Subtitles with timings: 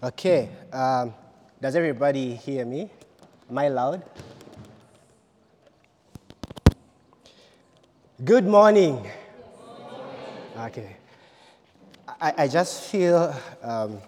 [0.00, 1.12] Okay, um,
[1.60, 2.88] does everybody hear me?
[3.50, 4.04] Am I loud?
[8.24, 9.04] Good morning.
[10.56, 10.96] Okay.
[12.20, 13.98] I, I just feel um,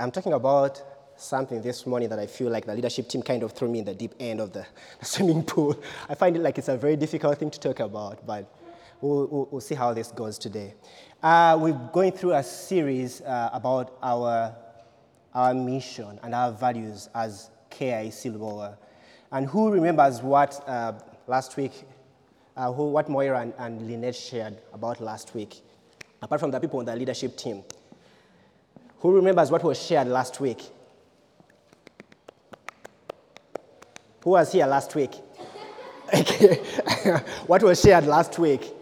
[0.00, 0.82] I'm talking about
[1.16, 3.84] something this morning that I feel like the leadership team kind of threw me in
[3.84, 4.66] the deep end of the,
[4.98, 5.80] the swimming pool.
[6.08, 8.52] I find it like it's a very difficult thing to talk about, but
[9.00, 10.74] we'll, we'll, we'll see how this goes today.
[11.22, 14.54] Uh, we're going through a series uh, about our,
[15.36, 18.74] our mission and our values as KIC Lubowa.
[19.30, 20.94] And who remembers what uh,
[21.26, 21.84] last week,
[22.56, 25.60] uh, who, what Moira and, and Lynette shared about last week,
[26.22, 27.62] apart from the people on the leadership team?
[29.00, 30.62] Who remembers what was shared last week?
[34.24, 35.12] Who was here last week?
[37.46, 38.72] What was shared last week?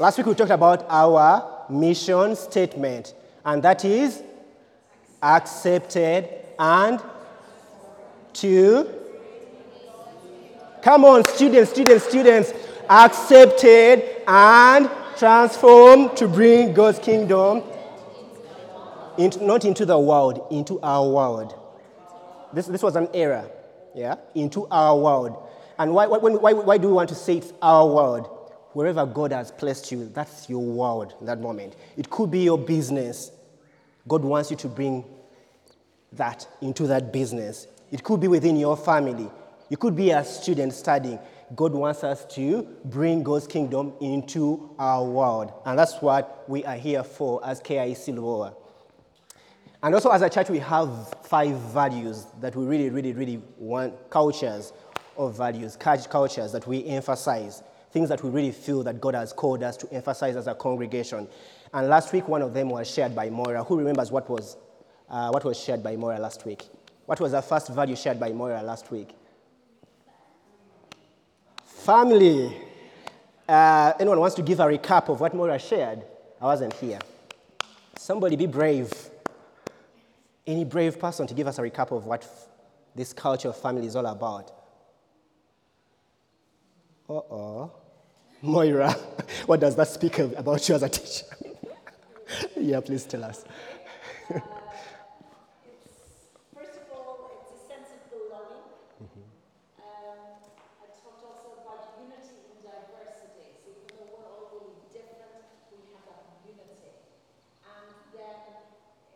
[0.00, 4.22] Last week we talked about our mission statement, and that is
[5.22, 6.28] accepted
[6.58, 7.00] and
[8.34, 8.88] to.
[10.82, 12.52] Come on, students, students, students.
[12.90, 17.62] Accepted and transformed to bring God's kingdom
[19.16, 21.58] into, not into the world, into our world.
[22.52, 23.48] This, this was an error,
[23.94, 24.16] yeah?
[24.34, 25.48] Into our world.
[25.78, 28.26] And why, why, why, do we want to say it's our world?
[28.72, 31.76] Wherever God has placed you, that's your world that moment.
[31.96, 33.30] It could be your business.
[34.08, 35.04] God wants you to bring
[36.12, 37.66] that into that business.
[37.90, 39.30] It could be within your family.
[39.68, 41.18] You could be a student studying.
[41.54, 45.52] God wants us to bring God's kingdom into our world.
[45.64, 48.54] And that's what we are here for as KIC Lubowa.
[49.82, 54.10] And also, as a church, we have five values that we really, really, really want
[54.10, 54.72] cultures
[55.16, 57.62] of values, cultures that we emphasize,
[57.92, 61.28] things that we really feel that God has called us to emphasize as a congregation.
[61.74, 63.62] And last week, one of them was shared by Moira.
[63.64, 64.56] Who remembers what was,
[65.10, 66.64] uh, what was shared by Moira last week?
[67.06, 69.10] What was the first value shared by Moira last week?
[71.64, 72.56] Family.
[73.48, 76.02] Uh, anyone wants to give a recap of what Moira shared?
[76.40, 76.98] I wasn't here.
[77.96, 78.90] Somebody be brave.
[80.46, 82.48] Any brave person to give us a recap of what f-
[82.94, 84.50] this culture of family is all about?
[87.08, 87.72] Uh oh.
[88.42, 88.92] Moira,
[89.46, 91.26] what does that speak about you as a teacher?
[92.56, 93.44] yeah, please tell us.
[94.28, 94.44] First
[96.76, 98.66] of all, it's a sense of belonging.
[99.78, 100.42] Um,
[100.82, 103.46] I talked also about unity in diversity.
[103.62, 106.94] So even though we're all really different, we have that unity.
[107.62, 108.42] And then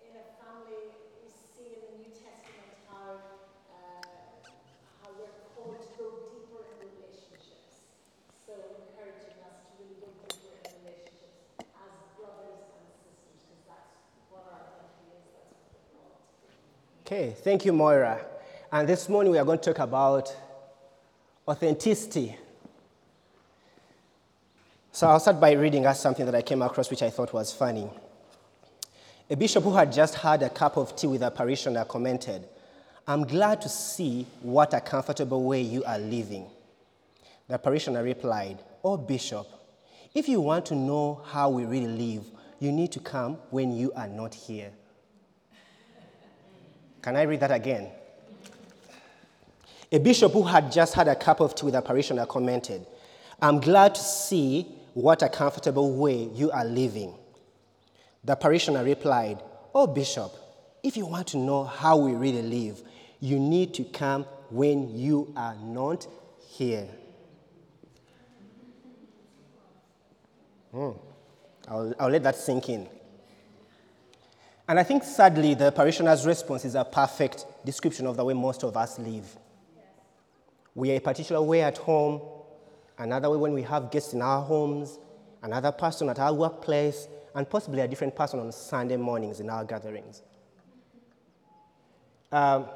[0.07, 3.19] in a family, we see in the New Testament how,
[3.75, 4.03] uh,
[5.03, 7.83] how we're called to go deeper in relationships.
[8.47, 13.91] So encouraging us to really go deeper in relationships as brothers and sisters, because that's
[14.31, 16.15] what our identity is, that's what
[16.47, 16.96] we're called.
[17.07, 18.21] Okay, thank you, Moira.
[18.73, 20.37] And this morning we are going to talk about
[21.47, 22.37] authenticity.
[24.91, 27.53] So I'll start by reading us something that I came across which I thought was
[27.53, 27.89] funny.
[29.31, 32.49] A bishop who had just had a cup of tea with a parishioner commented,
[33.07, 36.47] I'm glad to see what a comfortable way you are living.
[37.47, 39.47] The parishioner replied, Oh, bishop,
[40.13, 42.25] if you want to know how we really live,
[42.59, 44.73] you need to come when you are not here.
[47.07, 47.89] Can I read that again?
[49.93, 52.85] A bishop who had just had a cup of tea with a parishioner commented,
[53.41, 57.15] I'm glad to see what a comfortable way you are living.
[58.25, 59.41] The parishioner replied,
[59.73, 60.33] Oh, bishop,
[60.83, 62.83] if you want to know how we really live,
[63.21, 66.09] you need to come when you are not
[66.57, 66.89] here.
[70.73, 70.91] Hmm.
[71.69, 72.89] I'll, I'll let that sink in.
[74.69, 78.65] And I think sadly, the parishioner's response is a perfect description of the way most
[78.65, 79.37] of us live.
[80.75, 82.21] We are a particular way at home,
[82.99, 84.99] another way when we have guests in our homes,
[85.43, 89.65] another person at our workplace, and possibly a different person on Sunday mornings in our
[89.65, 90.23] gatherings.
[92.33, 92.67] Um,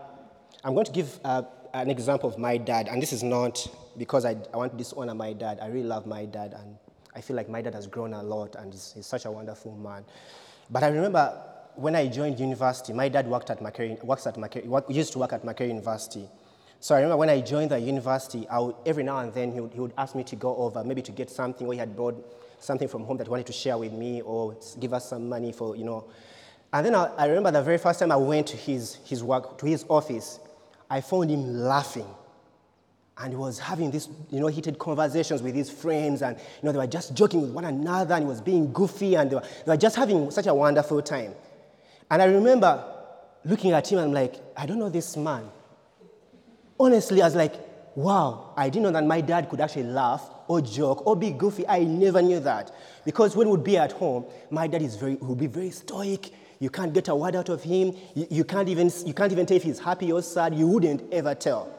[0.62, 1.42] I'm going to give uh,
[1.74, 3.66] an example of my dad, and this is not
[3.98, 5.58] because I, I want to dishonor my dad.
[5.60, 6.76] I really love my dad, and
[7.16, 9.74] I feel like my dad has grown a lot, and he's, he's such a wonderful
[9.76, 10.04] man.
[10.70, 14.90] But I remember when I joined university, my dad worked at Makerere, works at Makerere,
[14.90, 16.28] used to work at Makerere University.
[16.82, 19.72] So I remember when I joined the university, would, every now and then he would,
[19.74, 22.16] he would ask me to go over, maybe to get something, or he had brought
[22.58, 25.52] something from home that he wanted to share with me, or give us some money
[25.52, 26.06] for, you know.
[26.72, 29.58] And then I, I remember the very first time I went to his, his work,
[29.58, 30.40] to his office,
[30.88, 32.06] I found him laughing.
[33.18, 36.72] And he was having these, you know, heated conversations with his friends, and you know,
[36.72, 39.42] they were just joking with one another, and he was being goofy, and they were,
[39.66, 41.34] they were just having such a wonderful time.
[42.10, 42.84] And I remember
[43.44, 45.48] looking at him and I'm like, I don't know this man.
[46.78, 47.54] Honestly, I was like,
[47.94, 51.66] wow, I didn't know that my dad could actually laugh or joke or be goofy.
[51.68, 52.74] I never knew that.
[53.04, 56.30] Because when we'd be at home, my dad is very, would be very stoic.
[56.58, 57.96] You can't get a word out of him.
[58.14, 60.54] You, you, can't even, you can't even tell if he's happy or sad.
[60.54, 61.74] You wouldn't ever tell.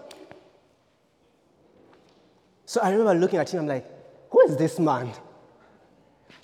[2.65, 3.85] So I remember looking at him, I'm like,
[4.29, 5.11] who is this man?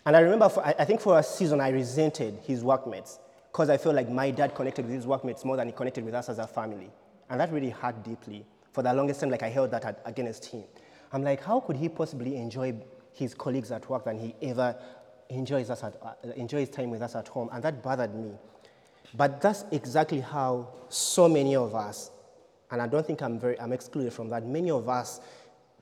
[0.05, 3.19] And I remember, for, I think for a season, I resented his workmates
[3.57, 6.13] because I felt like my dad connected with his workmates more than he connected with
[6.13, 6.91] us as a family.
[7.27, 8.45] And that really hurt deeply.
[8.71, 10.63] For the longest time, like I held that against him.
[11.11, 12.75] I'm like, how could he possibly enjoy
[13.13, 14.75] his colleagues at work than he ever
[15.29, 17.49] enjoys, us at, uh, enjoys time with us at home?
[17.51, 18.33] And that bothered me.
[19.15, 22.11] But that's exactly how so many of us,
[22.69, 25.19] and I don't think I'm, very, I'm excluded from that, many of us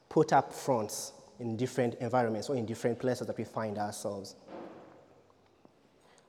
[0.07, 1.12] put up fronts
[1.42, 4.38] in different environments or in different places that we find ourselves.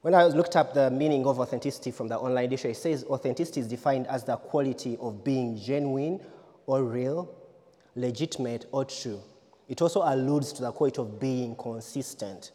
[0.06, 3.60] When I looked up the meaning of authenticity from the online dictionary, it says authenticity
[3.60, 6.20] is defined as the quality of being genuine
[6.66, 7.34] or real,
[7.96, 9.20] legitimate or true.
[9.66, 12.52] It also alludes to the quality of being consistent.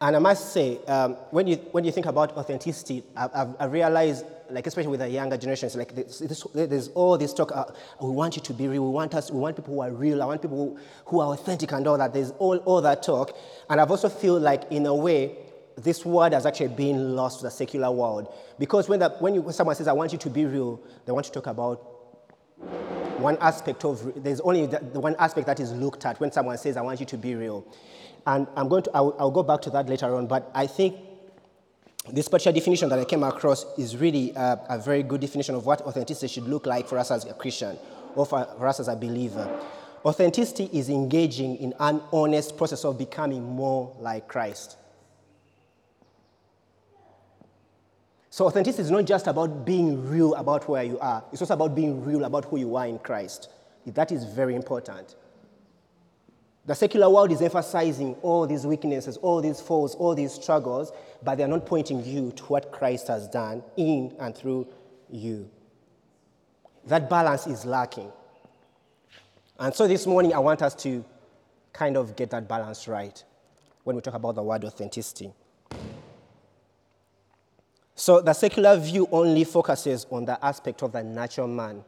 [0.00, 4.24] And I must say, um, when, you, when you think about authenticity, I've, I've, realized
[4.50, 7.50] like especially with the younger generations, like this, this, there's all this talk.
[7.54, 7.64] Uh,
[8.00, 8.84] we want you to be real.
[8.84, 9.30] We want us.
[9.30, 10.22] We want people who are real.
[10.22, 12.14] I want people who, who are authentic and all that.
[12.14, 13.36] There's all, all that talk,
[13.68, 15.36] and I've also feel like in a way
[15.76, 19.42] this word has actually been lost to the secular world because when, the, when, you,
[19.42, 21.76] when someone says I want you to be real, they want to talk about
[23.18, 26.56] one aspect of there's only the, the one aspect that is looked at when someone
[26.58, 27.66] says I want you to be real,
[28.28, 30.26] and I'm going to I'll, I'll go back to that later on.
[30.26, 30.96] But I think
[32.12, 35.64] this particular definition that I came across is really a, a, very good definition of
[35.64, 37.78] what authenticity should look like for us as a Christian
[38.14, 39.48] or for, for us as a believer.
[40.04, 44.76] Authenticity is engaging in an honest process of becoming more like Christ.
[48.30, 51.74] So, authenticity is not just about being real about where you are, it's also about
[51.74, 53.48] being real about who you are in Christ.
[53.86, 55.14] That is very important.
[56.68, 60.92] The secular world is emphasizing all these weaknesses, all these faults, all these struggles,
[61.22, 64.68] but they're not pointing you to what Christ has done in and through
[65.10, 65.48] you.
[66.84, 68.12] That balance is lacking.
[69.58, 71.02] And so this morning, I want us to
[71.72, 73.24] kind of get that balance right
[73.84, 75.32] when we talk about the word authenticity.
[77.94, 81.82] So the secular view only focuses on the aspect of the natural man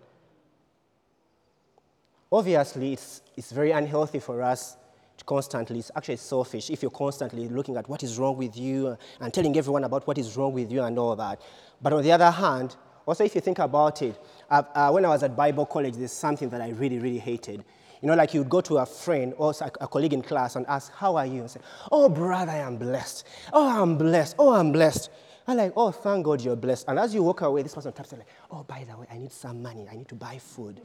[2.32, 4.76] Obviously, it's, it's very unhealthy for us
[5.16, 8.96] to constantly, it's actually selfish if you're constantly looking at what is wrong with you
[9.20, 11.40] and telling everyone about what is wrong with you and all that.
[11.82, 14.16] But on the other hand, also if you think about it,
[14.48, 17.64] uh, uh, when I was at Bible college, there's something that I really, really hated.
[18.00, 20.92] You know, like you'd go to a friend or a colleague in class and ask,
[20.94, 21.40] How are you?
[21.40, 21.60] And say,
[21.90, 23.26] Oh, brother, I am blessed.
[23.52, 24.36] Oh, I'm blessed.
[24.38, 25.10] Oh, I'm blessed.
[25.48, 26.86] I'm like, Oh, thank God you're blessed.
[26.88, 29.18] And as you walk away, this person taps you like, Oh, by the way, I
[29.18, 29.86] need some money.
[29.90, 30.80] I need to buy food.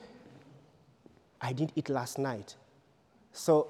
[1.41, 2.55] I didn't eat last night.
[3.31, 3.67] So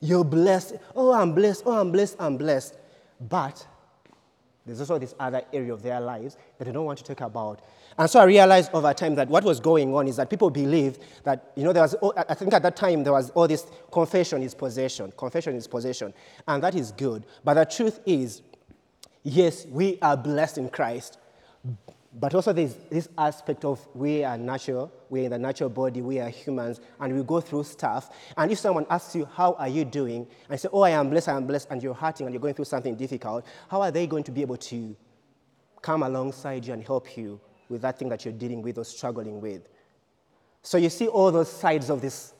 [0.00, 0.74] you're blessed.
[0.94, 1.62] Oh, I'm blessed.
[1.66, 2.16] Oh, I'm blessed.
[2.18, 2.76] I'm blessed.
[3.20, 3.66] But
[4.66, 7.60] there's also this other area of their lives that they don't want to talk about.
[7.98, 11.00] And so I realized over time that what was going on is that people believed
[11.24, 13.66] that, you know, there was, oh, I think at that time there was all this
[13.90, 16.12] confession is possession, confession is possession.
[16.46, 17.24] And that is good.
[17.44, 18.42] But the truth is,
[19.22, 21.18] yes, we are blessed in Christ,
[22.18, 26.18] but also there's this aspect of we are natural, we're in the natural body, we
[26.18, 28.10] are humans, and we go through stuff.
[28.36, 30.22] And if someone asks you, How are you doing?
[30.22, 32.40] and you say, Oh, I am blessed, I am blessed, and you're hurting and you're
[32.40, 34.96] going through something difficult, how are they going to be able to
[35.82, 39.40] come alongside you and help you with that thing that you're dealing with or struggling
[39.40, 39.68] with?
[40.62, 42.32] So you see all those sides of this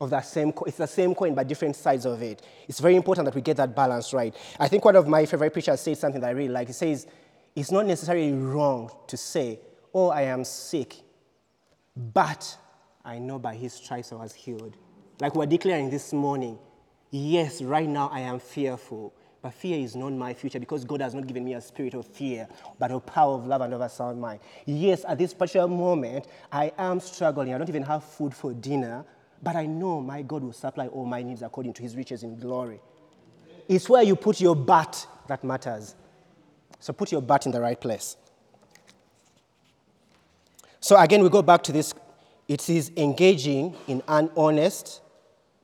[0.00, 3.24] of that same it's the same coin but different sides of it it's very important
[3.24, 6.20] that we get that balance right i think one of my favorite preachers said something
[6.20, 7.08] that i really like he says
[7.58, 9.58] it's not necessarily wrong to say,
[9.92, 10.94] Oh, I am sick,
[11.96, 12.56] but
[13.04, 14.76] I know by his stripes I was healed.
[15.20, 16.56] Like we're declaring this morning,
[17.10, 19.12] yes, right now I am fearful,
[19.42, 22.06] but fear is not my future because God has not given me a spirit of
[22.06, 22.46] fear,
[22.78, 24.38] but a power of love and of a sound mind.
[24.64, 27.54] Yes, at this particular moment, I am struggling.
[27.54, 29.04] I don't even have food for dinner,
[29.42, 32.38] but I know my God will supply all my needs according to his riches in
[32.38, 32.80] glory.
[33.68, 35.96] It's where you put your butt that matters.
[36.80, 38.16] So put your butt in the right place.
[40.80, 41.92] So again, we go back to this.
[42.46, 45.00] It is engaging in an honest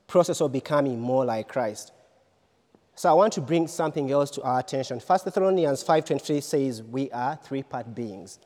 [0.07, 1.91] process of becoming more like Christ.
[2.95, 4.99] So I want to bring something else to our attention.
[4.99, 8.39] First Thessalonians 5.23 says, we are three-part beings.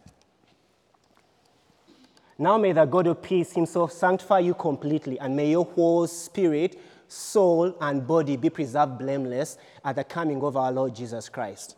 [2.37, 6.79] Now may the God of peace himself sanctify you completely, and may your whole spirit,
[7.07, 11.75] soul, and body be preserved blameless at the coming of our Lord Jesus Christ.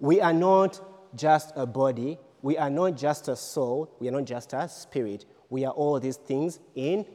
[0.00, 0.80] We are not
[1.14, 5.24] just a body, we are not just a soul, we are not just a spirit.
[5.50, 7.06] We are all these things in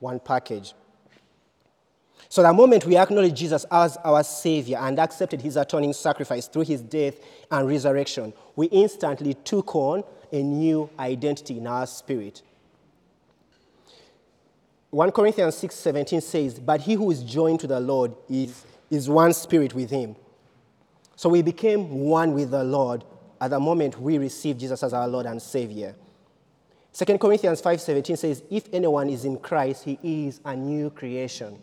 [0.00, 0.74] one package.
[2.28, 6.62] So, the moment we acknowledge Jesus as our Savior and accepted His atoning sacrifice through
[6.62, 7.16] His death
[7.50, 12.42] and resurrection, we instantly took on a new identity in our spirit.
[14.90, 19.32] 1 Corinthians 6:17 says, "But he who is joined to the Lord is, is one
[19.34, 20.16] spirit with him."
[21.22, 23.04] So we became one with the Lord
[23.40, 25.94] at the moment we received Jesus as our Lord and Savior.
[26.92, 31.60] 2 Corinthians 5:17 says, "If anyone is in Christ, he is a new creation."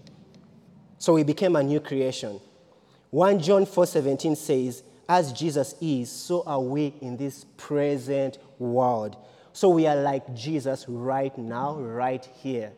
[0.98, 2.39] So we became a new creation.
[3.10, 9.18] 1 John 4:17 says, "As Jesus is, so are we in this present world."
[9.51, 12.72] So we are like Jesus right now, right here.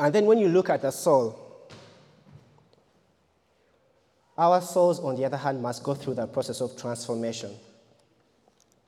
[0.00, 1.38] And then when you look at the soul,
[4.38, 7.50] our souls, on the other hand, must go through the process of transformation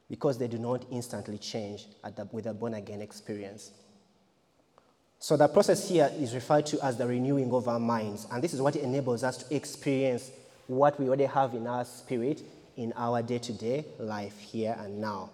[0.09, 3.73] because they do not instantly change the, with a born again experience.
[5.19, 8.55] So the process here is referred to as the renewing of our minds, and this
[8.55, 10.31] is what enables us to experience
[10.67, 12.41] what we already have in our spirit
[12.79, 15.29] in our day to day life here and now.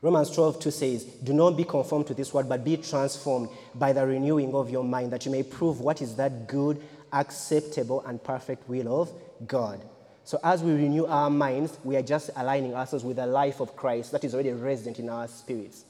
[0.00, 3.92] Romans 12, 2 says, Do not be conformed to this world, but be transformed by
[3.92, 6.80] the renewing of your mind, that you may prove what is that good,
[7.12, 9.10] acceptable, and perfect will of
[9.46, 9.80] God.
[10.22, 13.74] So, as we renew our minds, we are just aligning ourselves with the life of
[13.74, 15.84] Christ that is already resident in our spirits.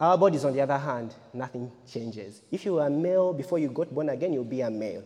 [0.00, 2.42] Our bodies, on the other hand, nothing changes.
[2.50, 5.04] If you were a male before you got born again, you'll be a male.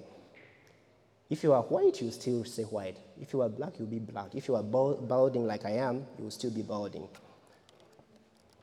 [1.28, 2.99] If you are white, you still say white.
[3.21, 4.35] If you are black, you'll be black.
[4.35, 7.09] If you are balding like I am, you will still be balding.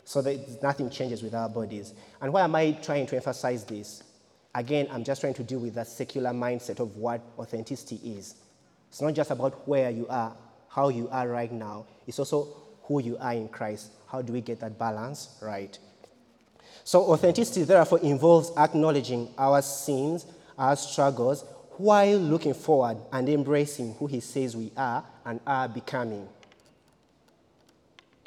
[0.06, 1.94] So that nothing changes with our bodies.
[2.22, 4.04] And why am I trying to emphasize this?
[4.56, 8.36] Again, I'm just trying to deal with that secular mindset of what authenticity is.
[8.90, 10.36] It's not just about where you are,
[10.70, 12.48] how you are right now, it's also
[12.84, 13.92] who you are in Christ.
[14.08, 15.78] How do we get that balance right?
[16.84, 20.26] So, authenticity, therefore, involves acknowledging our sins,
[20.58, 21.46] our struggles,
[21.78, 26.28] while looking forward and embracing who he says we are and are becoming.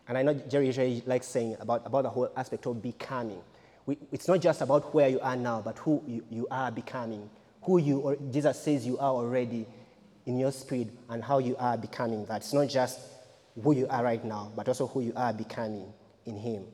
[0.09, 3.41] And I know Jerry usually likes saying about, about the whole aspect of becoming.
[3.87, 7.29] We, it's not just about where you are now, but who you, you are becoming,
[7.63, 9.67] who you, or Jesus says you are already
[10.27, 12.39] in your spirit, and how you are becoming that.
[12.39, 12.99] It's not just
[13.63, 15.93] who you are right now, but also who you are becoming
[16.25, 16.65] in Him.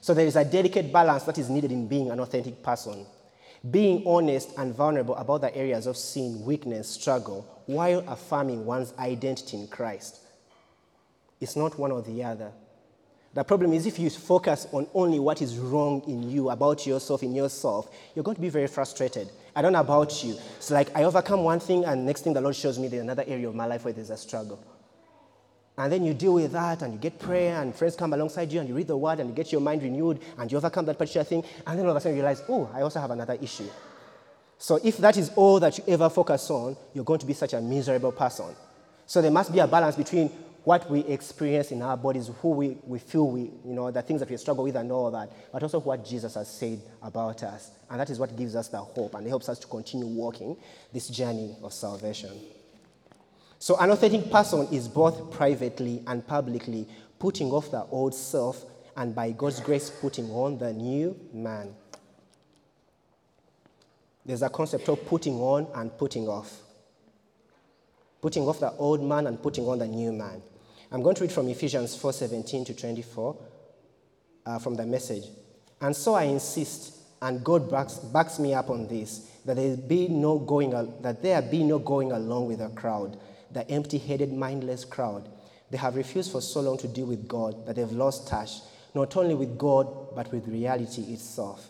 [0.00, 3.06] So there is a delicate balance that is needed in being an authentic person
[3.70, 9.56] being honest and vulnerable about the areas of sin, weakness, struggle, while affirming one's identity
[9.56, 10.20] in Christ.
[11.40, 12.52] It's not one or the other.
[13.34, 17.22] The problem is if you focus on only what is wrong in you, about yourself,
[17.22, 19.30] in yourself, you're going to be very frustrated.
[19.54, 20.36] I don't know about you.
[20.56, 23.24] It's like I overcome one thing, and next thing the Lord shows me there's another
[23.26, 24.58] area of my life where there's a struggle.
[25.78, 28.58] And then you deal with that and you get prayer and friends come alongside you
[28.58, 30.98] and you read the word and you get your mind renewed and you overcome that
[30.98, 31.44] particular thing.
[31.64, 33.68] And then all of a sudden you realize, oh, I also have another issue.
[34.58, 37.52] So if that is all that you ever focus on, you're going to be such
[37.52, 38.56] a miserable person.
[39.06, 40.30] So there must be a balance between
[40.64, 44.18] what we experience in our bodies, who we, we feel we, you know, the things
[44.18, 47.70] that we struggle with and all that, but also what Jesus has said about us.
[47.88, 50.56] And that is what gives us the hope and it helps us to continue walking
[50.92, 52.36] this journey of salvation.
[53.60, 56.86] So, an authentic person is both privately and publicly
[57.18, 58.64] putting off the old self
[58.96, 61.74] and by God's grace putting on the new man.
[64.24, 66.60] There's a concept of putting on and putting off.
[68.20, 70.42] Putting off the old man and putting on the new man.
[70.92, 73.36] I'm going to read from Ephesians 4:17 to 24
[74.46, 75.24] uh, from the message.
[75.80, 80.08] And so I insist, and God backs, backs me up on this, that there be
[80.08, 80.70] no going,
[81.02, 83.18] that there be no going along with the crowd
[83.52, 85.28] the empty headed, mindless crowd.
[85.70, 88.60] They have refused for so long to deal with God that they've lost touch,
[88.94, 91.68] not only with God, but with reality itself.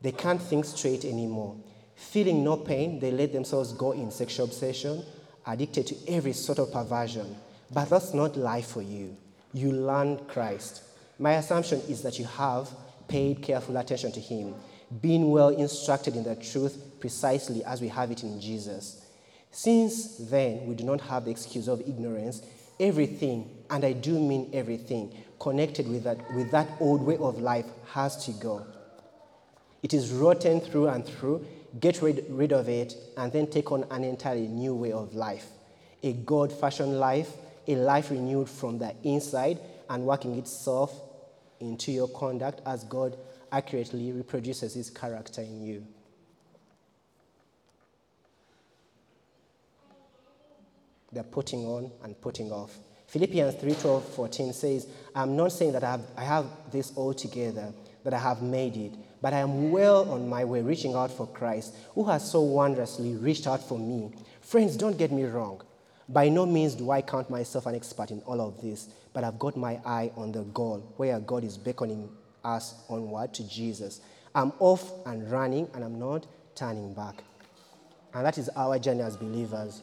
[0.00, 1.56] They can't think straight anymore.
[1.94, 5.04] Feeling no pain, they let themselves go in sexual obsession,
[5.46, 7.36] addicted to every sort of perversion.
[7.72, 9.16] But that's not life for you.
[9.52, 10.82] You learn Christ.
[11.18, 12.70] My assumption is that you have
[13.08, 14.54] paid careful attention to Him,
[15.00, 19.01] being well instructed in the truth precisely as we have it in Jesus.
[19.52, 22.42] Since then, we do not have the excuse of ignorance.
[22.80, 27.66] Everything, and I do mean everything, connected with that, with that old way of life
[27.92, 28.66] has to go.
[29.82, 31.46] It is rotten through and through.
[31.78, 35.46] Get rid, rid of it and then take on an entirely new way of life.
[36.02, 37.32] A God fashioned life
[37.68, 41.00] a life renewed from the inside and working itself
[41.60, 43.16] into your conduct as God
[43.50, 45.86] accurately reproduces his character in you.
[51.12, 52.76] They're putting on and putting off.
[53.06, 57.12] Philippians 3 12, 14 says, I'm not saying that I have, I have this all
[57.12, 57.72] together,
[58.04, 61.26] that I have made it, but I am well on my way reaching out for
[61.26, 64.12] Christ, who has so wondrously reached out for me.
[64.40, 65.60] Friends, don't get me wrong.
[66.08, 69.38] By no means do I count myself an expert in all of this, but I've
[69.38, 72.08] got my eye on the goal, where God is beckoning
[72.42, 74.00] us onward to Jesus.
[74.34, 77.22] I'm off and running, and I'm not turning back.
[78.14, 79.82] And that is our journey as believers.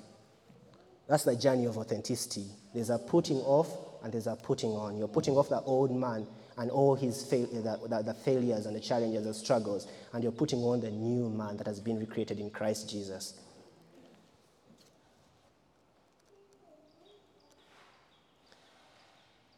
[1.10, 2.46] That's the journey of authenticity.
[2.72, 3.68] There's a putting off
[4.04, 4.96] and there's a putting on.
[4.96, 8.76] You're putting off the old man and all his fail- the, the, the failures and
[8.76, 12.40] the challenges and struggles, and you're putting on the new man that has been recreated
[12.40, 13.34] in Christ Jesus.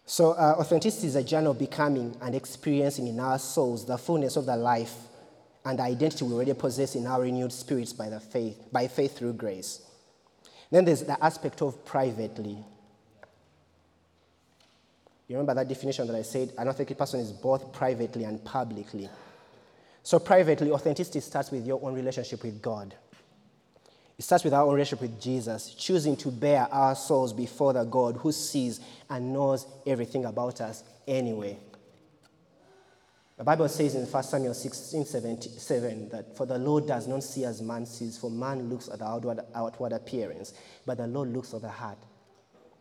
[0.06, 4.36] So, uh, authenticity is a journey of becoming and experiencing in our souls the fullness
[4.36, 4.96] of the life
[5.66, 9.18] and the identity we already possess in our renewed spirits by, the faith, by faith
[9.18, 9.82] through grace.
[10.72, 12.58] Then there's the aspect of privately.
[15.28, 16.54] You remember that definition that I said?
[16.58, 19.10] An authentic person is both privately and publicly.
[20.04, 22.96] So, privately, authenticity starts with your own relationship with God.
[24.18, 27.84] It starts with our own relationship with Jesus, choosing to bare our souls before the
[27.84, 31.58] God who sees and knows everything about us anyway.
[33.42, 37.44] The Bible says in 1 Samuel 16 7 that for the Lord does not see
[37.44, 40.54] as man sees, for man looks at the outward, outward appearance,
[40.86, 41.98] but the Lord looks at the heart.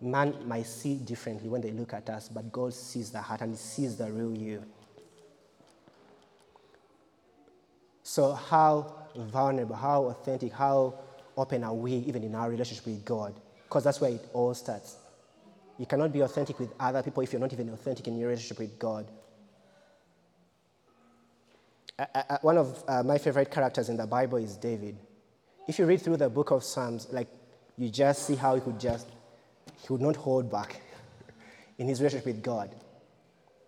[0.03, 3.57] Man might see differently when they look at us, but God sees the heart and
[3.57, 4.63] sees the real you.
[8.03, 10.93] So, how vulnerable, how authentic, how
[11.39, 13.35] open are we even in our relationship with God?
[13.65, 14.99] Because that's where it all starts.
[15.79, 18.59] You cannot be authentic with other people if you're not even authentic in your relationship
[18.59, 19.11] with God.
[22.01, 24.97] Uh, uh, uh, one of uh, my favorite characters in the Bible is David.
[25.69, 27.29] If you read through the book of Psalms, like
[27.77, 29.07] you just see how he could just,
[29.83, 30.81] he would not hold back
[31.79, 32.75] in his relationship with God.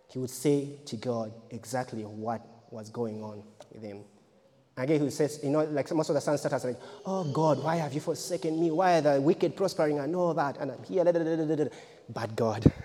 [0.09, 2.41] He would say to God exactly what
[2.71, 4.01] was going on with him.
[4.79, 7.77] Again, he says, you know, like most of the Psalms start like, oh God, why
[7.77, 8.71] have you forsaken me?
[8.71, 10.57] Why are the wicked prospering and all that?
[10.57, 11.65] And I'm here, da, da, da,
[12.09, 12.73] but God.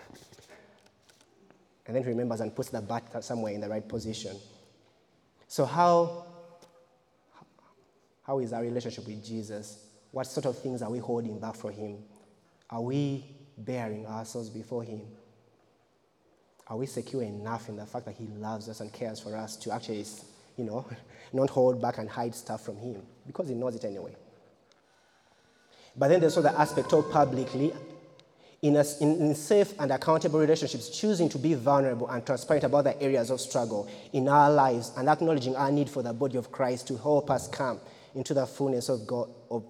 [1.85, 4.35] And then he remembers and puts the bat somewhere in the right position.
[5.47, 6.25] So, how,
[8.23, 9.85] how is our relationship with Jesus?
[10.11, 11.99] What sort of things are we holding back for Him?
[12.69, 13.23] Are we
[13.57, 15.01] baring ourselves before Him?
[16.67, 19.55] Are we secure enough in the fact that He loves us and cares for us
[19.57, 20.05] to actually,
[20.57, 20.85] you know,
[21.33, 23.01] not hold back and hide stuff from Him?
[23.25, 24.15] Because He knows it anyway.
[25.95, 27.71] But then there's also the aspect of publicly
[28.61, 32.85] in, a, in, in, safe and accountable relationships, choosing to be vulnerable and transparent about
[32.85, 36.51] the areas of struggle in our lives and acknowledging our need for the body of
[36.51, 37.79] Christ to help us come
[38.15, 39.63] into the fullness of God, of,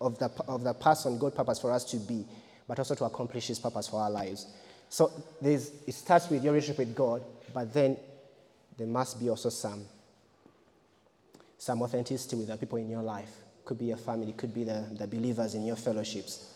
[0.00, 2.24] of, the, of the person God purpose for us to be,
[2.66, 4.46] but also to accomplish His purpose for our lives.
[4.88, 7.22] So it starts with your relationship with God,
[7.52, 7.96] but then
[8.78, 9.84] there must be also some,
[11.58, 13.30] some authenticity with the people in your life.
[13.66, 16.54] Could be your family, could be the, the believers in your fellowships.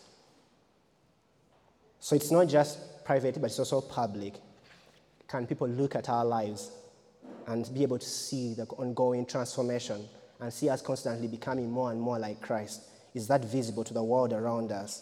[2.05, 4.35] So it's not just private, but it's also public.
[5.27, 6.69] Can people look at our lives
[7.47, 10.07] and be able to see the ongoing transformation
[10.39, 12.83] and see us constantly becoming more and more like Christ?
[13.15, 15.01] Is that visible to the world around us?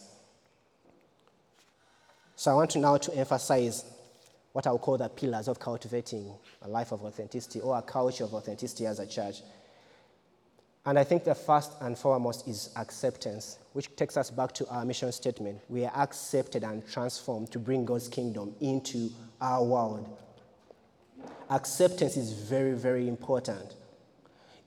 [2.36, 3.84] So I want to now to emphasize
[4.54, 8.24] what I will call the pillars of cultivating a life of authenticity or a culture
[8.24, 9.42] of authenticity as a church.
[10.86, 14.84] And I think the first and foremost is acceptance, which takes us back to our
[14.84, 15.60] mission statement.
[15.70, 20.18] We are accepted and transformed to bring God's kingdom into our world.
[21.48, 23.76] Acceptance is very, very important.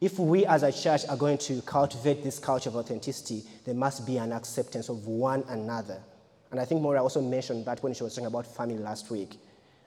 [0.01, 4.05] If we as a church are going to cultivate this culture of authenticity, there must
[4.05, 6.01] be an acceptance of one another.
[6.49, 9.37] And I think Moira also mentioned that when she was talking about family last week.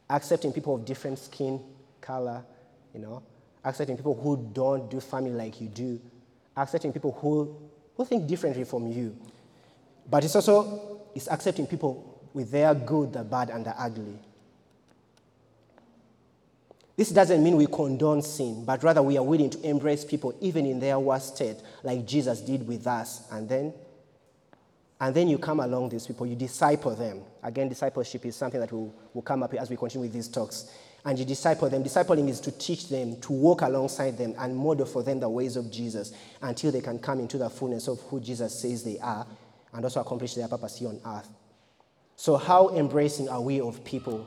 [0.09, 1.61] Accepting people of different skin
[2.01, 2.45] color,
[2.93, 3.23] you know,
[3.65, 6.01] accepting people who don't do family like you do,
[6.57, 7.57] accepting people who,
[7.97, 9.17] who think differently from you.
[10.09, 14.19] But it's also it's accepting people with their good, the bad, and the ugly.
[16.97, 20.67] This doesn't mean we condone sin, but rather we are willing to embrace people even
[20.67, 23.27] in their worst state, like Jesus did with us.
[23.31, 23.73] And then,
[25.01, 27.23] and then you come along these people, you disciple them.
[27.43, 30.71] Again, discipleship is something that will, will come up as we continue with these talks
[31.05, 31.83] and you disciple them.
[31.83, 35.57] Discipling is to teach them, to walk alongside them, and model for them the ways
[35.57, 39.27] of Jesus until they can come into the fullness of who Jesus says they are
[39.73, 41.29] and also accomplish their purpose here on earth.
[42.17, 44.27] So, how embracing are we of people?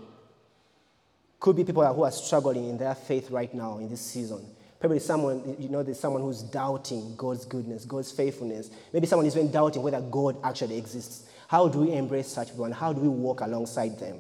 [1.39, 4.45] Could be people who are struggling in their faith right now in this season.
[4.79, 8.69] Probably someone, you know, there's someone who's doubting God's goodness, God's faithfulness.
[8.91, 11.29] Maybe someone is even doubting whether God actually exists.
[11.47, 14.19] How do we embrace such people and how do we walk alongside them?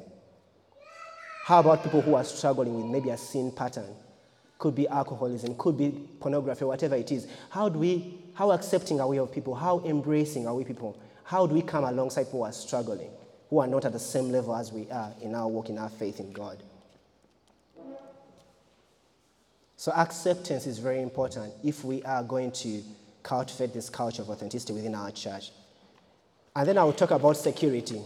[1.43, 3.93] How about people who are struggling with maybe a sin pattern?
[4.59, 5.89] Could be alcoholism, could be
[6.21, 7.27] pornography, whatever it is.
[7.49, 9.53] How do we, how accepting are we of people?
[9.53, 10.97] How embracing are we people?
[11.25, 13.09] How do we come alongside people who are struggling,
[13.49, 15.89] who are not at the same level as we are in our walk, in our
[15.89, 16.63] faith in God?
[19.75, 22.81] So, acceptance is very important if we are going to
[23.21, 25.51] cultivate this culture of authenticity within our church.
[26.55, 28.01] And then I will talk about security.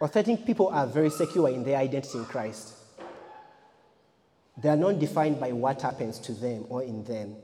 [0.00, 2.74] Authentic people are very secure in their identity in Christ.
[4.56, 7.36] They are not defined by what happens to them or in them,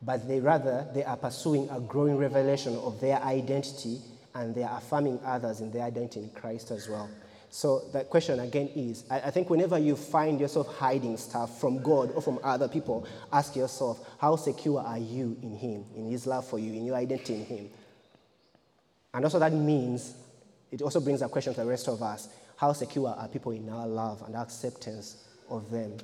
[0.00, 4.00] but they rather they are pursuing a growing revelation of their identity
[4.34, 7.08] and they are affirming others in their identity in Christ as well.
[7.50, 11.82] So the question again is I, I think whenever you find yourself hiding stuff from
[11.82, 16.26] God or from other people, ask yourself, how secure are you in Him, in His
[16.26, 17.70] love for you, in your identity in Him?
[19.12, 20.14] And also that means
[20.72, 23.68] it also brings a question to the rest of us how secure are people in
[23.68, 25.96] our love and acceptance of them?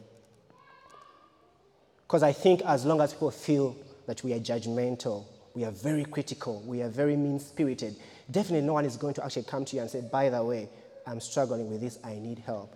[2.06, 3.76] Because I think as long as people feel
[4.06, 7.96] that we are judgmental, we are very critical, we are very mean spirited,
[8.30, 10.68] definitely no one is going to actually come to you and say, by the way,
[11.06, 12.74] I'm struggling with this, I need help.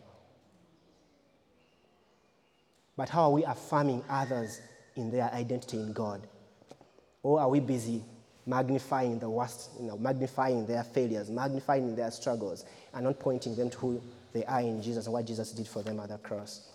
[2.96, 4.60] But how are we affirming others
[4.96, 6.26] in their identity in God?
[7.22, 8.04] Or are we busy
[8.46, 13.70] magnifying the worst, you know, magnifying their failures, magnifying their struggles, and not pointing them
[13.70, 14.02] to who
[14.32, 16.68] they are in Jesus and what Jesus did for them at the cross.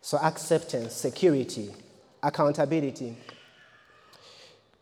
[0.00, 1.70] So, acceptance, security,
[2.22, 3.16] accountability.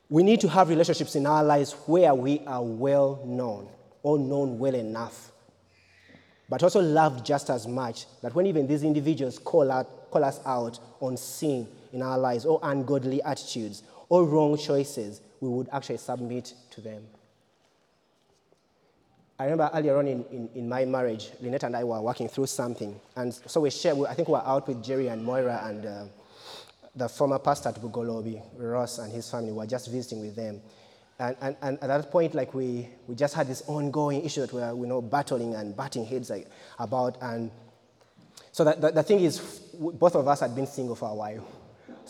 [0.09, 3.69] We need to have relationships in our lives where we are well known
[4.03, 5.31] or known well enough,
[6.49, 10.41] but also loved just as much that when even these individuals call, out, call us
[10.47, 15.97] out on sin in our lives or ungodly attitudes or wrong choices, we would actually
[15.97, 17.03] submit to them.
[19.39, 22.47] I remember earlier on in, in, in, my marriage, Lynette and I were working through
[22.47, 23.01] something.
[23.17, 26.05] And so we shared, I think we were out with Jerry and Moira and uh,
[26.95, 30.61] the former pastor at Bugolobi, Ross and his family, we were just visiting with them.
[31.19, 34.53] And, and, and, at that point, like we, we just had this ongoing issue that
[34.53, 37.17] we were you know, battling and batting heads like, about.
[37.23, 37.51] And
[38.53, 41.47] so the, the thing is, both of us had been single for a while.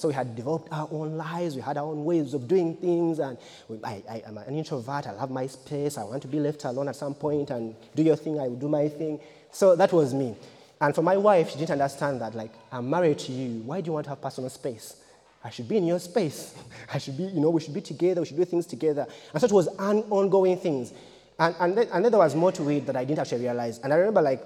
[0.00, 3.18] So we had developed our own lives, we had our own ways of doing things,
[3.18, 3.36] and
[3.68, 6.64] we, I, I, am an introvert, I love my space, I want to be left
[6.64, 9.20] alone at some point and do your thing, I will do my thing.
[9.52, 10.36] So that was me.
[10.80, 13.88] And for my wife, she didn't understand that, like, I'm married to you, why do
[13.88, 14.96] you want to have personal space?
[15.44, 16.54] I should be in your space.
[16.94, 19.06] I should be, you know, we should be together, we should do things together.
[19.34, 20.94] And so it was an ongoing things.
[21.38, 23.80] And, and, then, and then there was more to it that I didn't actually realize.
[23.80, 24.42] And I remember, like,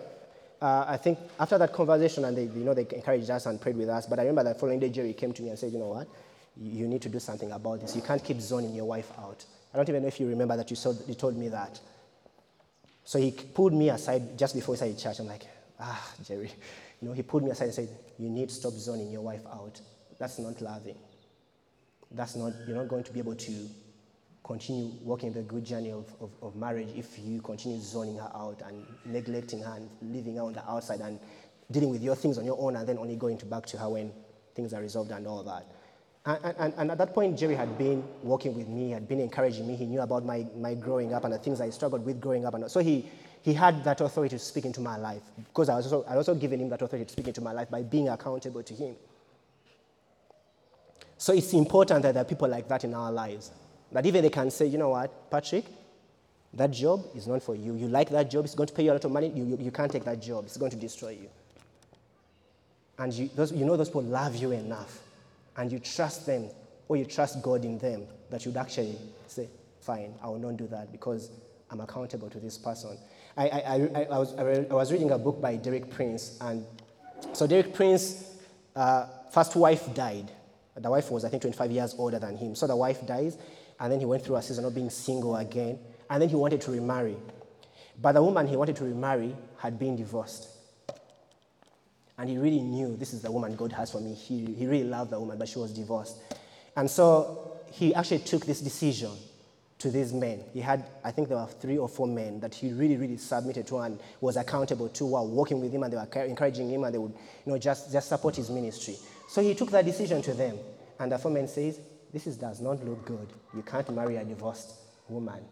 [0.60, 3.76] uh, I think after that conversation, and they, you know, they encouraged us and prayed
[3.76, 4.06] with us.
[4.06, 6.08] But I remember that following day, Jerry came to me and said, "You know what?
[6.56, 7.96] You need to do something about this.
[7.96, 10.70] You can't keep zoning your wife out." I don't even know if you remember that
[10.70, 11.80] you, saw, you told me that.
[13.04, 15.18] So he pulled me aside just before we started church.
[15.18, 15.46] I'm like,
[15.80, 16.50] "Ah, Jerry,"
[17.02, 17.14] you know.
[17.14, 17.88] He pulled me aside and said,
[18.18, 19.80] "You need to stop zoning your wife out.
[20.18, 20.96] That's not loving.
[22.10, 22.52] That's not.
[22.66, 23.68] You're not going to be able to
[24.44, 28.60] continue walking the good journey of, of, of, marriage if you continue zoning her out
[28.66, 31.18] and neglecting her and leaving her on the outside and
[31.70, 33.88] dealing with your things on your own and then only going to back to her
[33.88, 34.12] when
[34.54, 35.66] things are resolved and all that.
[36.26, 39.66] And, and, and, at that point, Jerry had been working with me, had been encouraging
[39.66, 39.76] me.
[39.76, 42.54] He knew about my, my growing up and the things I struggled with growing up.
[42.54, 43.06] And so he,
[43.42, 46.34] he had that authority to speak into my life because I was also, I also
[46.34, 48.96] given him that authority to speak into my life by being accountable to him.
[51.18, 53.50] So it's important that there are people like that in our lives.
[53.94, 55.64] That even they can say, you know what, Patrick,
[56.52, 57.76] that job is not for you.
[57.76, 59.56] You like that job, it's going to pay you a lot of money, you, you,
[59.56, 61.28] you can't take that job, it's going to destroy you.
[62.98, 64.98] And you, those, you know those people love you enough,
[65.56, 66.50] and you trust them,
[66.88, 69.48] or you trust God in them, that you'd actually say,
[69.80, 71.30] fine, I will not do that because
[71.70, 72.98] I'm accountable to this person.
[73.36, 73.58] I, I,
[73.94, 76.66] I, I was, I was reading a book by Derek Prince, and
[77.32, 78.34] so Derek Prince,
[78.74, 80.32] uh, first wife died.
[80.76, 82.56] The wife was, I think, 25 years older than him.
[82.56, 83.38] So the wife dies,
[83.80, 85.78] and then he went through a season of being single again,
[86.10, 87.16] and then he wanted to remarry.
[88.00, 90.48] But the woman he wanted to remarry had been divorced.
[92.16, 94.14] And he really knew this is the woman God has for me.
[94.14, 96.16] He, he really loved the woman, but she was divorced.
[96.76, 99.10] And so he actually took this decision
[99.78, 100.40] to these men.
[100.52, 103.66] He had, I think there were three or four men that he really, really submitted
[103.66, 106.94] to and was accountable to while working with him, and they were encouraging him, and
[106.94, 107.12] they would,
[107.44, 108.96] you know, just, just support his ministry.
[109.28, 110.58] So he took that decision to them.
[111.00, 111.80] And the four men says,
[112.14, 113.26] this is, does not look good.
[113.54, 114.72] You can't marry a divorced
[115.08, 115.42] woman.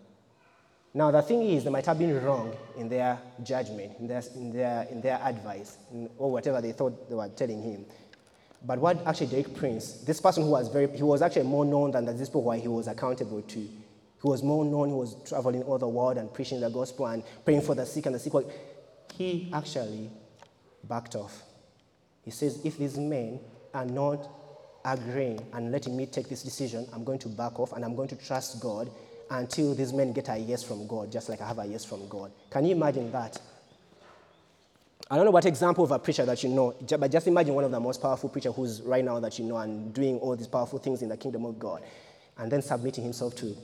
[0.94, 4.52] Now, the thing is, they might have been wrong in their judgment, in their, in
[4.52, 7.84] their, in their advice, in, or whatever they thought they were telling him.
[8.64, 11.90] But what actually Derek Prince, this person who was very, he was actually more known
[11.90, 13.58] than the people who he was accountable to.
[13.58, 17.24] He was more known, he was traveling all the world and preaching the gospel and
[17.44, 18.32] praying for the sick and the sick.
[19.14, 20.10] He actually
[20.84, 21.42] backed off.
[22.24, 23.40] He says, if these men
[23.74, 24.28] are not
[24.84, 28.08] agreeing and letting me take this decision, I'm going to back off and I'm going
[28.08, 28.90] to trust God
[29.30, 32.06] until these men get a yes from God, just like I have a yes from
[32.08, 32.32] God.
[32.50, 33.40] Can you imagine that?
[35.10, 37.64] I don't know what example of a preacher that you know, but just imagine one
[37.64, 40.46] of the most powerful preachers who's right now that you know and doing all these
[40.46, 41.82] powerful things in the kingdom of God,
[42.38, 43.54] and then submitting himself to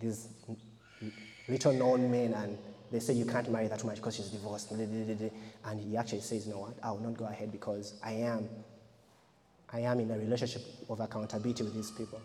[0.00, 0.28] these
[1.48, 2.58] little known men, and
[2.90, 6.58] they say you can't marry that woman because she's divorced, and he actually says, "No,
[6.58, 6.74] what?
[6.82, 8.48] I will not go ahead because I am,
[9.72, 12.20] I am in a relationship of accountability with these people."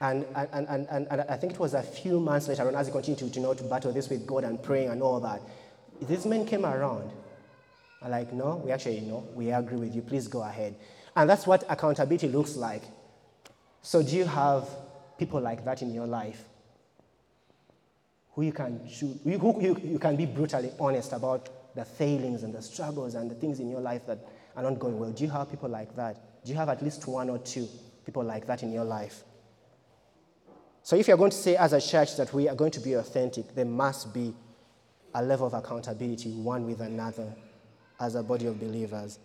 [0.00, 2.86] And, and, and, and, and I think it was a few months later on, as
[2.86, 5.40] he continued to, to, know, to battle this with God and praying and all that,
[6.02, 7.10] these men came around.
[8.02, 10.02] I'm like, no, we actually, know, we agree with you.
[10.02, 10.76] Please go ahead.
[11.14, 12.82] And that's what accountability looks like.
[13.80, 14.68] So, do you have
[15.18, 16.44] people like that in your life?
[18.34, 22.60] Who you can who you, you can be brutally honest about the failings and the
[22.60, 24.18] struggles and the things in your life that
[24.56, 25.10] are not going well.
[25.10, 26.18] Do you have people like that?
[26.46, 27.68] Do you have at least one or two
[28.04, 29.24] people like that in your life?
[30.84, 32.92] So, if you're going to say as a church that we are going to be
[32.92, 34.32] authentic, there must be
[35.12, 37.34] a level of accountability one with another
[37.98, 39.18] as a body of believers.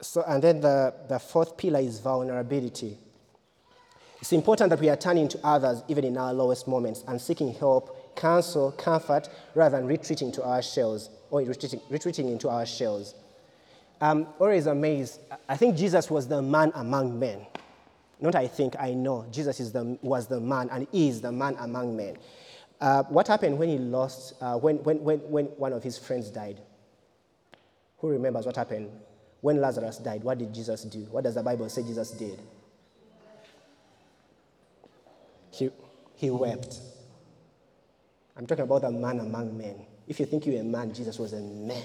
[0.00, 2.98] So, and then the, the fourth pillar is vulnerability.
[4.20, 7.54] It's important that we are turning to others even in our lowest moments and seeking
[7.54, 13.14] help, counsel, comfort, rather than retreating to our shells or retreating, retreating into our shells.
[14.00, 15.20] I'm always amazed.
[15.48, 17.46] I think Jesus was the man among men.
[18.20, 19.26] Not I think, I know.
[19.30, 22.16] Jesus is the, was the man and is the man among men.
[22.80, 26.30] Uh, what happened when he lost, uh, when, when, when, when one of his friends
[26.30, 26.60] died?
[27.98, 28.90] Who remembers what happened?
[29.42, 31.00] When Lazarus died, what did Jesus do?
[31.10, 32.38] What does the Bible say Jesus did?
[35.50, 35.70] He,
[36.16, 36.78] he wept.
[38.36, 39.86] I'm talking about a man among men.
[40.08, 41.84] If you think you're a man, Jesus was a man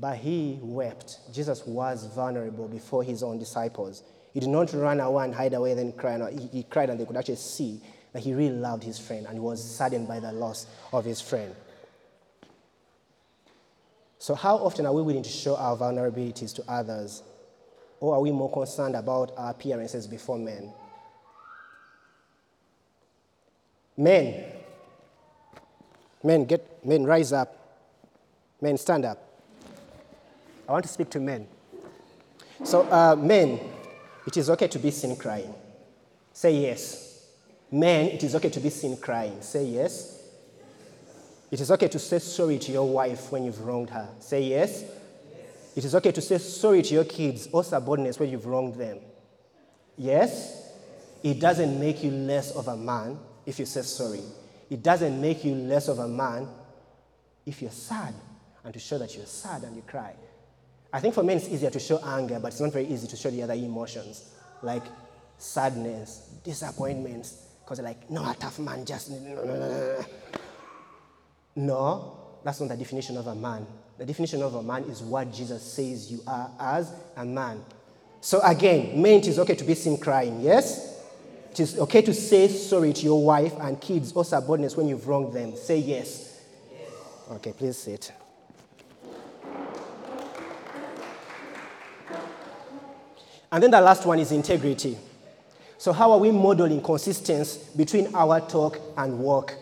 [0.00, 1.18] but he wept.
[1.32, 4.02] Jesus was vulnerable before his own disciples.
[4.32, 6.18] He did not run away and hide away, then cry.
[6.30, 7.80] He, he cried, and they could actually see
[8.12, 11.54] that he really loved his friend and was saddened by the loss of his friend.
[14.18, 17.22] So, how often are we willing to show our vulnerabilities to others?
[18.00, 20.72] Or are we more concerned about our appearances before men?
[23.98, 24.44] Men,
[26.22, 27.52] men, get men, rise up.
[28.60, 29.18] Men, stand up.
[30.68, 31.48] I want to speak to men.
[32.62, 33.58] So, uh, men,
[34.24, 35.52] it is okay to be seen crying.
[36.32, 37.26] Say yes.
[37.72, 39.42] Men, it is okay to be seen crying.
[39.42, 40.22] Say yes.
[41.50, 44.08] It is okay to say sorry to your wife when you've wronged her.
[44.20, 44.84] Say yes.
[45.74, 48.98] It is okay to say sorry to your kids or subordinates when you've wronged them.
[49.96, 50.70] Yes.
[51.24, 54.20] It doesn't make you less of a man if you say sorry.
[54.68, 56.46] It doesn't make you less of a man
[57.46, 58.12] if you're sad
[58.62, 60.14] and to show that you're sad and you cry.
[60.92, 63.16] I think for men it's easier to show anger, but it's not very easy to
[63.16, 64.30] show the other emotions,
[64.62, 64.82] like
[65.38, 69.10] sadness, disappointments, because they're like, no, a tough man just.
[69.10, 70.04] No,
[71.56, 73.66] No, that's not the definition of a man.
[73.96, 77.64] The definition of a man is what Jesus says you are as a man.
[78.20, 80.87] So again, men, it is okay to be seen crying, yes?
[81.58, 85.08] It is okay to say sorry to your wife and kids or subordinates when you've
[85.08, 85.56] wronged them.
[85.56, 86.40] Say yes.
[86.70, 86.88] yes.
[87.32, 88.12] Okay, please sit.
[93.50, 94.96] And then the last one is integrity.
[95.78, 99.56] So, how are we modeling consistency between our talk and work?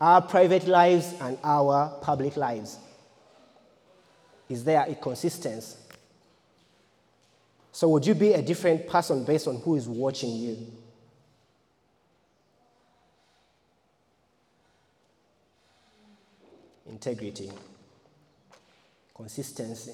[0.00, 2.76] Our private lives and our public lives?
[4.48, 5.76] Is there a consistency?
[7.80, 10.66] So, would you be a different person based on who is watching you?
[16.86, 17.50] Integrity,
[19.14, 19.92] consistency.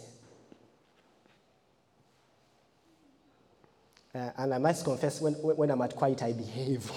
[4.12, 6.90] Uh, and I must confess, when, when I'm at quiet, I behave.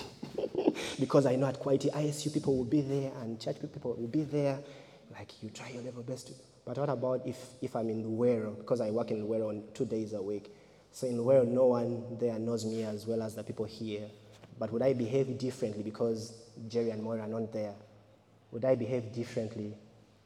[0.99, 4.23] because I know at quiet, ISU people will be there and church people will be
[4.23, 4.57] there.
[5.11, 6.29] Like, you try your level best.
[6.29, 6.33] To,
[6.65, 8.57] but what about if, if I'm in the Luwero?
[8.57, 10.51] Because I work in Luwero on two days a week.
[10.91, 14.09] So in no one there knows me as well as the people here.
[14.57, 16.33] But would I behave differently because
[16.67, 17.73] Jerry and Moira are not there?
[18.51, 19.73] Would I behave differently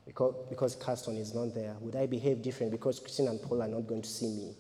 [0.05, 0.75] because, because
[1.09, 1.75] is not there?
[1.81, 4.55] Would I behave different because Christine and Paul are not going to see me?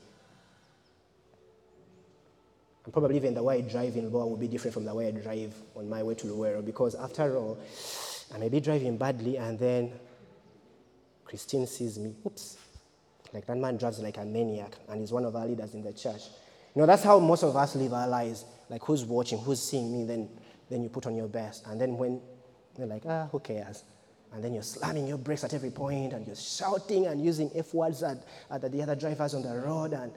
[2.85, 5.07] And probably even the way I drive in Loa will be different from the way
[5.07, 7.57] I drive on my way to Luwero because after all,
[8.33, 9.91] I may be driving badly and then
[11.23, 12.57] Christine sees me, oops,
[13.33, 15.93] like that man drives like a maniac and he's one of our leaders in the
[15.93, 16.21] church.
[16.75, 18.45] You know, that's how most of us live our lives.
[18.69, 20.29] Like who's watching, who's seeing me, then,
[20.69, 21.65] then you put on your best.
[21.67, 22.21] And then when
[22.77, 23.83] you're like, ah, who cares?
[24.33, 27.73] And then you're slamming your brakes at every point and you're shouting and using F
[27.73, 28.17] words at,
[28.49, 30.11] at the other drivers on the road and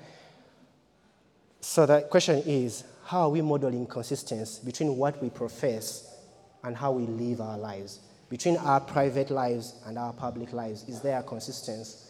[1.67, 6.15] so the question is how are we modeling consistency between what we profess
[6.63, 7.99] and how we live our lives?
[8.29, 12.06] Between our private lives and our public lives, is there a consistency?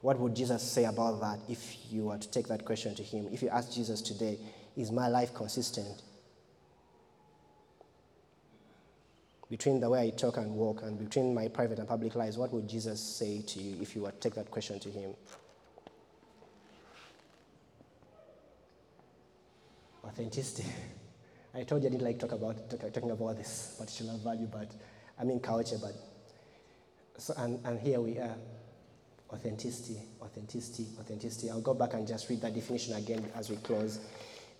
[0.00, 3.28] What would Jesus say about that if you were to take that question to him?
[3.32, 4.38] If you ask Jesus today,
[4.76, 6.02] is my life consistent?
[9.50, 12.52] Between the way I talk and walk and between my private and public lives, what
[12.52, 15.14] would Jesus say to you if you were to take that question to him?
[20.18, 20.68] authenticity.
[21.54, 24.70] I told you I didn't like talk about talk, talking about this particular value, but
[25.18, 25.94] I mean culture, but
[27.16, 28.36] so and, and here we are.
[29.32, 31.50] Authenticity, authenticity, authenticity.
[31.50, 34.00] I'll go back and just read that definition again as we close.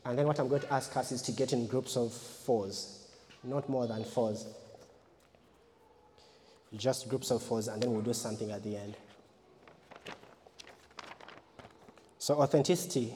[0.05, 3.07] And then what I'm going to ask us is to get in groups of fours,
[3.43, 4.47] not more than fours.
[6.77, 8.97] Just groups of fours, and then we'll do something at the end.
[12.19, 13.15] So, authenticity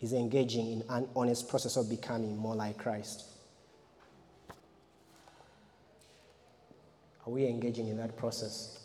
[0.00, 3.24] is engaging in an honest process of becoming more like Christ.
[7.26, 8.83] Are we engaging in that process?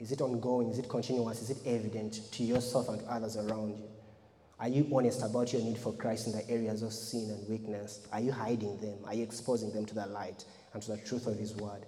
[0.00, 0.70] Is it ongoing?
[0.70, 1.42] Is it continuous?
[1.42, 3.84] Is it evident to yourself and to others around you?
[4.58, 8.06] Are you honest about your need for Christ in the areas of sin and weakness?
[8.12, 8.98] Are you hiding them?
[9.04, 11.84] Are you exposing them to the light and to the truth of His Word?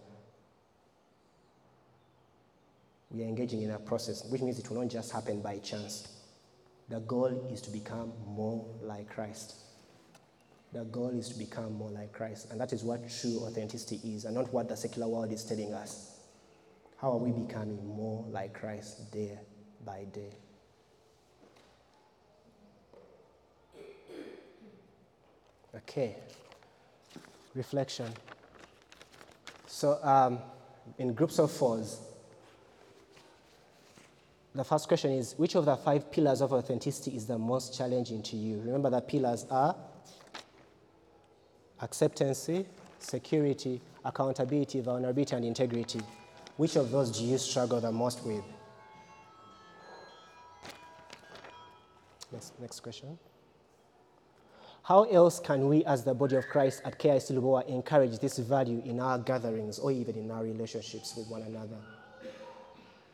[3.11, 6.09] We are engaging in a process, which means it will not just happen by chance.
[6.89, 9.55] The goal is to become more like Christ.
[10.73, 12.51] The goal is to become more like Christ.
[12.51, 15.75] And that is what true authenticity is, and not what the secular world is telling
[15.75, 16.12] us.
[17.03, 19.37] How are we becoming more like Christ day
[19.85, 20.31] by day?
[25.75, 26.15] Okay.
[27.57, 28.07] Reflection.
[29.67, 30.39] So, um,
[30.97, 31.99] in groups of fours,
[34.55, 38.23] the first question is which of the five pillars of authenticity is the most challenging
[38.23, 38.61] to you?
[38.61, 39.75] Remember, the pillars are
[41.81, 42.49] acceptance,
[43.01, 46.01] security, accountability, vulnerability, and integrity.
[46.57, 48.45] Which of those do you struggle the most with?
[52.33, 53.19] Next, next question.
[54.85, 58.83] How else can we, as the body of Christ at KIC Lubowa, encourage this value
[58.85, 61.77] in our gatherings or even in our relationships with one another?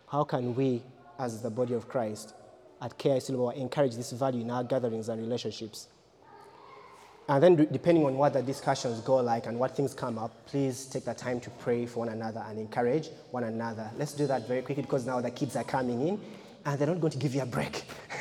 [0.09, 0.83] How can we,
[1.19, 2.35] as the body of Christ
[2.81, 5.89] at KIC Lubowa, encourage this value in our gatherings and relationships?
[7.29, 10.87] And then, depending on what the discussions go like and what things come up, please
[10.87, 13.91] take the time to pray for one another and encourage one another.
[13.99, 16.21] Let's do that very quickly because now the kids are coming in
[16.65, 17.85] and they're not going to give you a break.